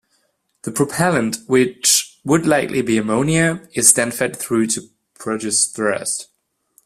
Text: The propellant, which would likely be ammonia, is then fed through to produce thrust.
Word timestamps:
The 0.63 0.71
propellant, 0.71 1.37
which 1.45 2.17
would 2.25 2.47
likely 2.47 2.81
be 2.81 2.97
ammonia, 2.97 3.67
is 3.75 3.93
then 3.93 4.09
fed 4.09 4.35
through 4.35 4.65
to 4.69 4.89
produce 5.13 5.67
thrust. 5.67 6.27